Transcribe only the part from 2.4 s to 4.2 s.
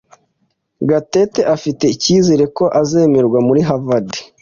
ko azemerwa muri Harvard.